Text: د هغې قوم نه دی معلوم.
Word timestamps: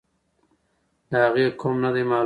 د 1.09 1.11
هغې 1.23 1.45
قوم 1.59 1.75
نه 1.83 1.89
دی 1.95 2.03
معلوم. 2.09 2.19